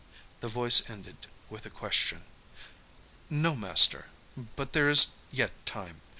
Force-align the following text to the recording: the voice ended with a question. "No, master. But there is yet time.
the 0.39 0.47
voice 0.47 0.89
ended 0.89 1.27
with 1.47 1.63
a 1.63 1.69
question. 1.69 2.23
"No, 3.29 3.55
master. 3.55 4.09
But 4.55 4.73
there 4.73 4.89
is 4.89 5.13
yet 5.29 5.51
time. 5.67 6.01